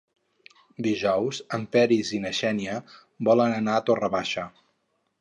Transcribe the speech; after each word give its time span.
Dijous 0.87 1.41
en 1.59 1.67
Peris 1.77 2.15
i 2.21 2.23
na 2.25 2.33
Xènia 2.41 2.81
volen 3.31 3.57
anar 3.63 3.77
a 3.83 3.89
Torre 3.91 4.15
Baixa. 4.19 4.53